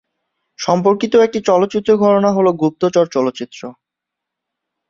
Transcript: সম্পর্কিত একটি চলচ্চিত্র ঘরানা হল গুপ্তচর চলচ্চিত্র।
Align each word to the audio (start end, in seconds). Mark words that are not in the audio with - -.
সম্পর্কিত 0.59 1.13
একটি 1.17 1.39
চলচ্চিত্র 1.41 1.89
ঘরানা 1.97 2.29
হল 2.31 2.47
গুপ্তচর 2.61 3.05
চলচ্চিত্র। 3.07 3.61